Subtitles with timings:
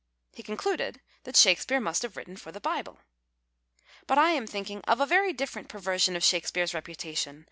[0.33, 2.97] He concluded that Shakespeare must have written for the IJible.
[4.09, 7.39] Hut I am thinking of a ^■ery diffircnt jx rver sion of Shakespeare's reputation.